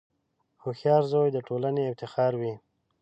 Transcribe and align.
•هوښیار 0.63 1.03
زوی 1.11 1.29
د 1.33 1.37
ټولنې 1.47 1.81
افتخار 1.87 2.33
وي. 2.41 2.53